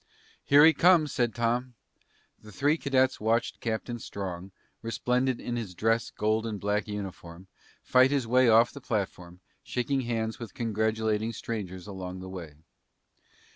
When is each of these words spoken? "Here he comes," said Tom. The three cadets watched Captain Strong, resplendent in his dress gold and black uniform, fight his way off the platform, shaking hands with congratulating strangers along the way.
"Here 0.43 0.65
he 0.65 0.73
comes," 0.73 1.11
said 1.13 1.35
Tom. 1.35 1.75
The 2.41 2.51
three 2.51 2.75
cadets 2.75 3.19
watched 3.19 3.59
Captain 3.59 3.99
Strong, 3.99 4.51
resplendent 4.81 5.39
in 5.39 5.57
his 5.57 5.75
dress 5.75 6.09
gold 6.09 6.47
and 6.47 6.59
black 6.59 6.87
uniform, 6.87 7.45
fight 7.83 8.09
his 8.09 8.25
way 8.25 8.49
off 8.49 8.71
the 8.73 8.81
platform, 8.81 9.41
shaking 9.61 10.01
hands 10.01 10.39
with 10.39 10.55
congratulating 10.55 11.33
strangers 11.33 11.85
along 11.85 12.19
the 12.19 12.29
way. 12.29 12.55